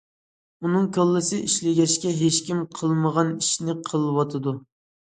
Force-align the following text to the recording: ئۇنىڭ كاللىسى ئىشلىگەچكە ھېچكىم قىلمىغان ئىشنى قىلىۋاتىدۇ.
ئۇنىڭ 0.63 0.87
كاللىسى 0.95 1.41
ئىشلىگەچكە 1.49 2.15
ھېچكىم 2.25 2.65
قىلمىغان 2.81 3.33
ئىشنى 3.39 3.79
قىلىۋاتىدۇ. 3.93 4.59